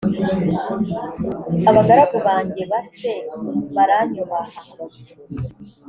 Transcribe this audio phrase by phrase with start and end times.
[1.69, 3.11] abagaragu banjye base
[3.75, 4.59] baranyubaha